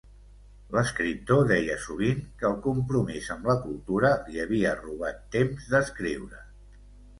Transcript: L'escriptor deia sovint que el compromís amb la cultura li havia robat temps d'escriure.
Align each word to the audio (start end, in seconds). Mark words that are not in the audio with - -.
L'escriptor 0.75 1.43
deia 1.51 1.75
sovint 1.83 2.23
que 2.39 2.47
el 2.49 2.57
compromís 2.67 3.29
amb 3.37 3.51
la 3.51 3.57
cultura 3.67 4.13
li 4.31 4.43
havia 4.47 4.75
robat 4.83 5.23
temps 5.39 5.71
d'escriure. 5.77 6.45